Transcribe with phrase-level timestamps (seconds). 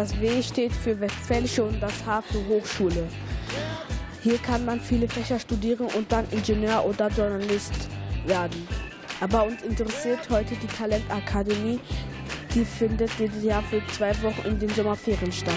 [0.00, 3.06] Das W steht für Westfälische und das H für Hochschule.
[4.22, 7.74] Hier kann man viele Fächer studieren und dann Ingenieur oder Journalist
[8.24, 8.66] werden.
[9.20, 11.80] Aber uns interessiert heute die Talentakademie.
[12.54, 15.54] Die findet dieses Jahr für zwei Wochen in den Sommerferien statt.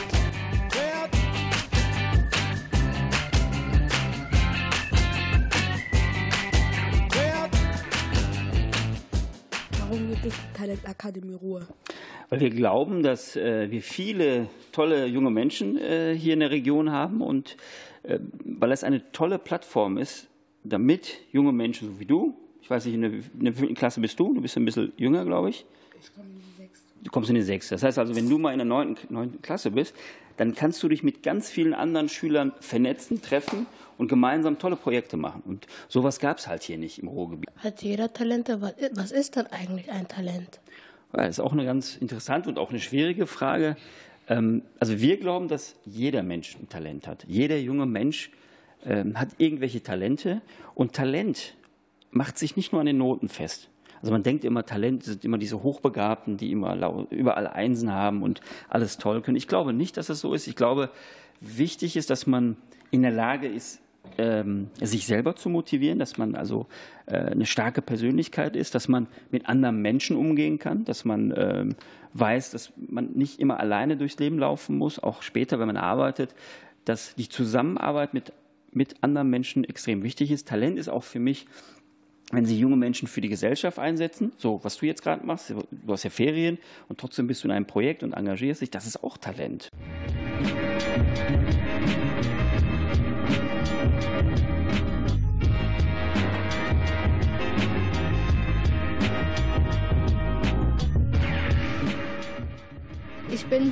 [9.79, 11.65] Warum gibt es die Talentakademie Ruhr?
[12.33, 16.91] Weil wir glauben, dass äh, wir viele tolle junge Menschen äh, hier in der Region
[16.91, 17.57] haben und
[18.01, 20.27] äh, weil es eine tolle Plattform ist,
[20.63, 24.01] damit junge Menschen so wie du, ich weiß nicht, in der, in der fünften Klasse
[24.01, 25.63] bist du, du bist ein bisschen jünger, glaube ich.
[26.01, 26.87] Ich komme in die sechste.
[27.03, 27.75] Du kommst in die sechste.
[27.75, 29.93] Das heißt also, wenn du mal in der neunten, neunten Klasse bist,
[30.37, 33.67] dann kannst du dich mit ganz vielen anderen Schülern vernetzen, treffen
[33.99, 35.43] und gemeinsam tolle Projekte machen.
[35.45, 37.51] Und sowas gab es halt hier nicht im Ruhrgebiet.
[37.57, 38.59] Hat jeder Talente?
[38.95, 40.61] Was ist dann eigentlich ein Talent?
[41.13, 43.77] Das ist auch eine ganz interessante und auch eine schwierige Frage.
[44.27, 47.23] Ähm, also wir glauben, dass jeder Mensch ein Talent hat.
[47.27, 48.31] Jeder junge Mensch
[48.83, 50.41] ähm, hat irgendwelche Talente.
[50.73, 51.55] Und Talent
[52.09, 53.69] macht sich nicht nur an den Noten fest.
[54.01, 58.41] Also man denkt immer, Talent sind immer diese Hochbegabten, die immer überall Einsen haben und
[58.67, 59.37] alles toll können.
[59.37, 60.47] Ich glaube nicht, dass es so ist.
[60.47, 60.89] Ich glaube,
[61.39, 62.57] wichtig ist, dass man
[62.91, 63.81] in der Lage ist,
[64.17, 66.67] ähm, sich selber zu motivieren, dass man also
[67.05, 71.75] äh, eine starke Persönlichkeit ist, dass man mit anderen Menschen umgehen kann, dass man ähm,
[72.13, 76.35] weiß, dass man nicht immer alleine durchs Leben laufen muss, auch später, wenn man arbeitet,
[76.85, 78.33] dass die Zusammenarbeit mit,
[78.71, 80.47] mit anderen Menschen extrem wichtig ist.
[80.47, 81.47] Talent ist auch für mich
[82.31, 85.93] wenn Sie junge Menschen für die Gesellschaft einsetzen, so was du jetzt gerade machst, du
[85.93, 86.57] hast ja Ferien
[86.89, 89.69] und trotzdem bist du in einem Projekt und engagierst dich, das ist auch Talent.
[90.41, 91.62] Ich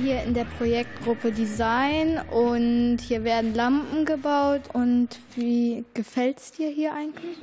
[0.02, 4.62] hier in der Projektgruppe Design und hier werden Lampen gebaut.
[4.72, 7.36] Und wie gefällt es dir hier eigentlich?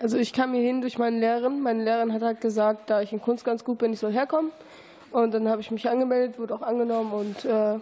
[0.00, 1.60] Also ich kam hier hin durch meine Lehrerin.
[1.62, 4.52] Meine Lehrerin hat halt gesagt, da ich in Kunst ganz gut bin, ich soll herkommen.
[5.10, 7.78] Und dann habe ich mich angemeldet, wurde auch angenommen und äh,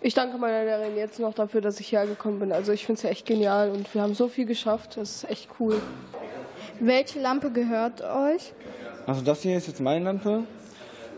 [0.00, 2.52] ich danke meiner Lehrerin jetzt noch dafür, dass ich hierher gekommen bin.
[2.52, 4.96] Also ich finde es ja echt genial und wir haben so viel geschafft.
[4.96, 5.80] Das ist echt cool.
[6.78, 8.52] Welche Lampe gehört euch?
[9.06, 10.44] Also das hier ist jetzt meine Lampe.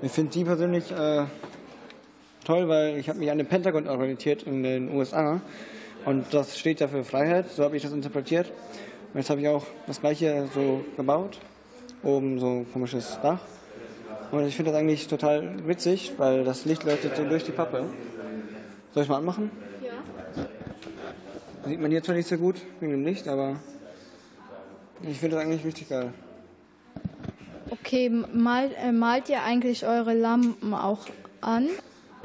[0.01, 1.25] Ich finde die persönlich äh,
[2.45, 5.41] toll, weil ich habe mich an den Pentagon orientiert in den USA
[6.05, 8.51] und das steht ja für Freiheit, so habe ich das interpretiert.
[9.13, 11.39] Und jetzt habe ich auch das gleiche so gebaut,
[12.03, 13.41] oben so ein komisches Dach.
[14.31, 17.85] Und ich finde das eigentlich total witzig, weil das Licht leuchtet so durch die Pappe.
[18.93, 19.51] Soll ich mal anmachen?
[19.83, 20.49] Ja.
[21.69, 23.57] Sieht man hier zwar nicht so gut wegen dem Licht, aber
[25.03, 26.13] ich finde das eigentlich richtig geil.
[27.71, 31.07] Okay, malt, äh, malt ihr eigentlich eure Lampen auch
[31.41, 31.69] an?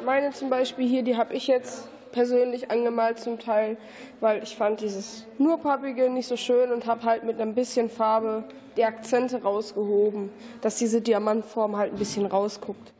[0.06, 3.78] Meine zum Beispiel hier, die habe ich jetzt persönlich angemalt zum Teil,
[4.19, 7.90] weil ich fand dieses nur pappige nicht so schön und habe halt mit ein bisschen
[7.90, 8.44] Farbe
[8.78, 10.30] die Akzente rausgehoben,
[10.62, 12.94] dass diese Diamantform halt ein bisschen rausguckt.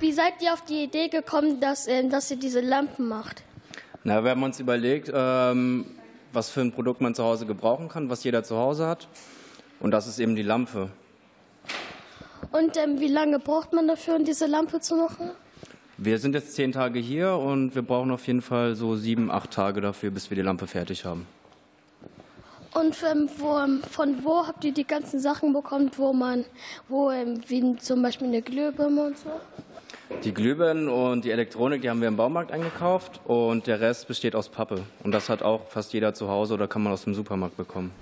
[0.00, 3.42] Wie seid ihr auf die Idee gekommen, dass, äh, dass ihr diese Lampen macht?
[4.04, 5.86] Na, wir haben uns überlegt, ähm,
[6.32, 9.08] was für ein Produkt man zu Hause gebrauchen kann, was jeder zu Hause hat.
[9.80, 10.90] Und das ist eben die Lampe.
[12.52, 15.30] Und ähm, wie lange braucht man dafür, um diese Lampe zu machen?
[15.96, 19.50] Wir sind jetzt zehn Tage hier und wir brauchen auf jeden Fall so sieben, acht
[19.50, 21.26] Tage dafür, bis wir die Lampe fertig haben.
[22.74, 23.58] Und ähm, wo,
[23.90, 26.44] von wo habt ihr die ganzen Sachen bekommen, wo man,
[26.88, 29.30] wo ähm, wie zum Beispiel eine Glühbirne und so?
[30.24, 34.34] Die Glühbirnen und die Elektronik, die haben wir im Baumarkt eingekauft und der Rest besteht
[34.34, 34.82] aus Pappe.
[35.04, 37.92] Und das hat auch fast jeder zu Hause oder kann man aus dem Supermarkt bekommen.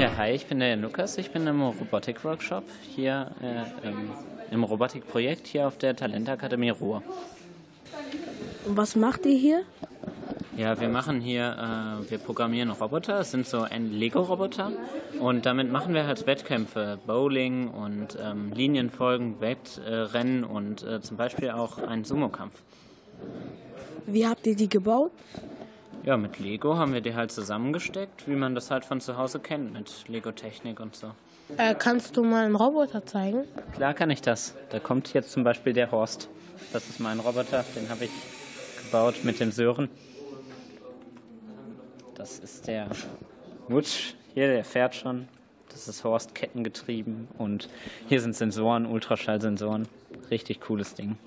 [0.00, 1.18] Hi, ich bin der Lukas.
[1.18, 2.62] Ich bin im Robotik-Workshop
[2.94, 4.10] hier äh, im,
[4.52, 7.02] im Robotikprojekt hier auf der Talentakademie Ruhr.
[8.64, 9.62] Und was macht ihr hier?
[10.56, 13.18] Ja, wir machen hier, äh, wir programmieren Roboter.
[13.18, 14.70] Es sind so ein Lego-Roboter
[15.18, 21.50] und damit machen wir halt Wettkämpfe, Bowling und ähm, Linienfolgen, Wettrennen und äh, zum Beispiel
[21.50, 22.62] auch einen Sumo-Kampf.
[24.06, 25.10] Wie habt ihr die gebaut?
[26.08, 29.40] Ja, mit Lego haben wir die halt zusammengesteckt, wie man das halt von zu Hause
[29.40, 31.10] kennt, mit Lego-Technik und so.
[31.58, 33.44] Äh, kannst du mal einen Roboter zeigen?
[33.74, 34.54] Klar kann ich das.
[34.70, 36.30] Da kommt jetzt zum Beispiel der Horst.
[36.72, 38.10] Das ist mein Roboter, den habe ich
[38.82, 39.90] gebaut mit dem Sören.
[42.14, 42.88] Das ist der
[43.68, 44.14] Wutsch.
[44.32, 45.28] Hier, der fährt schon.
[45.68, 47.28] Das ist Horst kettengetrieben.
[47.36, 47.68] Und
[48.08, 49.86] hier sind Sensoren, Ultraschallsensoren.
[50.30, 51.18] Richtig cooles Ding.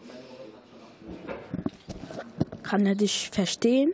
[2.63, 3.94] Kann er dich verstehen?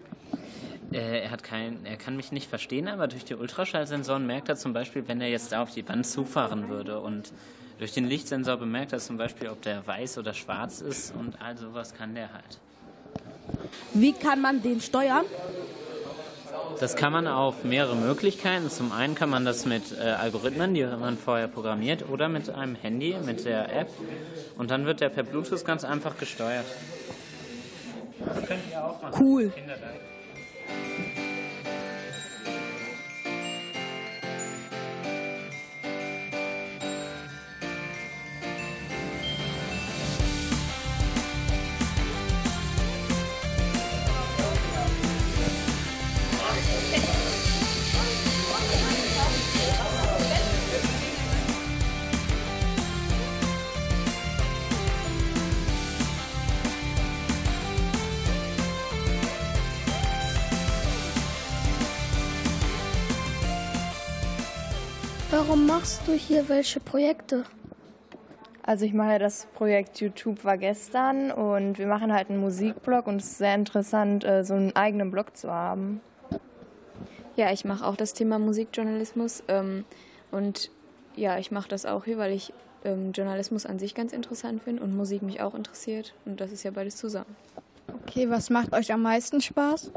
[0.91, 4.55] Äh, er, hat kein, er kann mich nicht verstehen, aber durch die Ultraschallsensoren merkt er
[4.55, 6.99] zum Beispiel, wenn er jetzt da auf die Wand zufahren würde.
[6.99, 7.33] Und
[7.79, 11.13] durch den Lichtsensor bemerkt er zum Beispiel, ob der weiß oder schwarz ist.
[11.15, 12.59] Und all sowas kann der halt.
[13.93, 15.25] Wie kann man den steuern?
[16.79, 18.69] Das kann man auf mehrere Möglichkeiten.
[18.69, 22.75] Zum einen kann man das mit äh, Algorithmen, die man vorher programmiert, oder mit einem
[22.75, 23.89] Handy, mit der App.
[24.57, 26.65] Und dann wird der per Bluetooth ganz einfach gesteuert.
[28.19, 29.15] Das könnt ihr auch machen.
[29.19, 29.51] Cool.
[65.29, 67.43] Warum machst du hier welche Projekte?
[68.63, 73.17] Also ich mache das Projekt YouTube war gestern und wir machen halt einen Musikblog und
[73.17, 75.99] es ist sehr interessant, äh, so einen eigenen Blog zu haben.
[77.35, 79.83] Ja, ich mache auch das Thema Musikjournalismus ähm,
[80.31, 80.71] und
[81.17, 82.53] ja, ich mache das auch hier, weil ich
[82.85, 86.63] ähm, Journalismus an sich ganz interessant finde und Musik mich auch interessiert und das ist
[86.63, 87.35] ja beides zusammen.
[88.03, 89.91] Okay, was macht euch am meisten Spaß?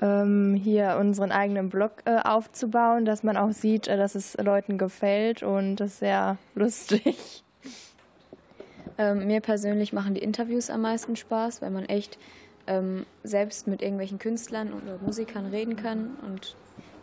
[0.00, 4.78] Ähm, hier unseren eigenen Blog äh, aufzubauen, dass man auch sieht, äh, dass es Leuten
[4.78, 7.44] gefällt und das ist sehr lustig.
[9.00, 12.18] Ähm, mir persönlich machen die Interviews am meisten Spaß, weil man echt
[12.66, 16.16] ähm, selbst mit irgendwelchen Künstlern oder Musikern reden kann.
[16.26, 16.56] Und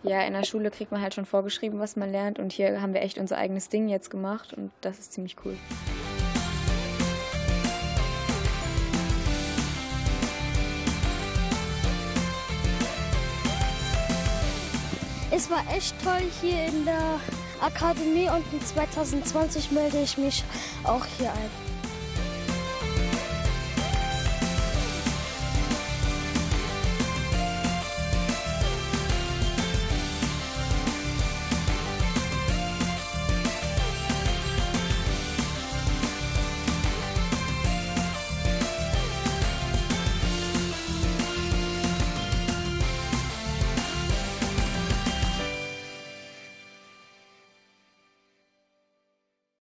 [0.04, 2.38] ja, in der Schule kriegt man halt schon vorgeschrieben, was man lernt.
[2.38, 5.56] Und hier haben wir echt unser eigenes Ding jetzt gemacht und das ist ziemlich cool.
[15.36, 17.20] Es war echt toll hier in der
[17.60, 20.46] Akademie und in 2020 melde ich mich
[20.86, 21.75] auch hier ein.